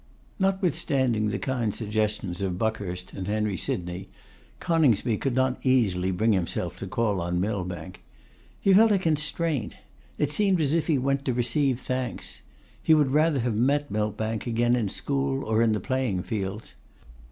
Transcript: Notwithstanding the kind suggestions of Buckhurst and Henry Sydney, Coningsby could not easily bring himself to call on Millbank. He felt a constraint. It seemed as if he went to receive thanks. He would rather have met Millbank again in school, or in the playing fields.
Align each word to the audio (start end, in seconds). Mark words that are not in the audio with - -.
Notwithstanding 0.39 1.27
the 1.27 1.37
kind 1.37 1.75
suggestions 1.75 2.41
of 2.41 2.57
Buckhurst 2.57 3.13
and 3.13 3.27
Henry 3.27 3.55
Sydney, 3.55 4.09
Coningsby 4.59 5.17
could 5.17 5.35
not 5.35 5.63
easily 5.63 6.09
bring 6.09 6.33
himself 6.33 6.75
to 6.77 6.87
call 6.87 7.21
on 7.21 7.39
Millbank. 7.39 8.01
He 8.59 8.73
felt 8.73 8.91
a 8.91 8.97
constraint. 8.97 9.77
It 10.17 10.31
seemed 10.31 10.59
as 10.59 10.73
if 10.73 10.87
he 10.87 10.97
went 10.97 11.23
to 11.25 11.35
receive 11.35 11.79
thanks. 11.79 12.41
He 12.81 12.95
would 12.95 13.11
rather 13.11 13.41
have 13.41 13.53
met 13.53 13.91
Millbank 13.91 14.47
again 14.47 14.75
in 14.75 14.89
school, 14.89 15.45
or 15.45 15.61
in 15.61 15.71
the 15.71 15.79
playing 15.79 16.23
fields. 16.23 16.73